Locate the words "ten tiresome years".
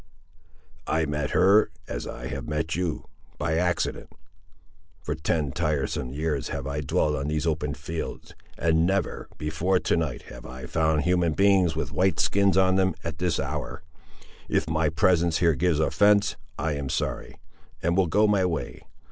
5.13-6.47